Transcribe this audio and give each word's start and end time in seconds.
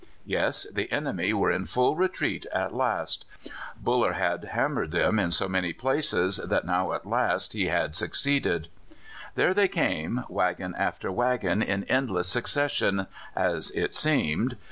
Yes, 0.25 0.65
the 0.73 0.91
enemy 0.91 1.31
were 1.31 1.51
in 1.51 1.65
full 1.65 1.95
retreat 1.95 2.47
at 2.51 2.73
last; 2.73 3.23
Buller 3.79 4.13
had 4.13 4.45
hammered 4.45 4.89
them 4.89 5.19
in 5.19 5.29
so 5.29 5.47
many 5.47 5.73
places, 5.73 6.39
and 6.39 6.51
now 6.65 6.91
at 6.93 7.05
last 7.05 7.53
he 7.53 7.67
had 7.67 7.93
succeeded. 7.93 8.67
There 9.35 9.53
they 9.53 9.67
came, 9.67 10.23
waggon 10.27 10.73
after 10.75 11.11
waggon, 11.11 11.61
in 11.61 11.83
endless 11.83 12.29
succession, 12.29 13.05
as 13.35 13.69
it 13.75 13.93
seemed. 13.93 14.57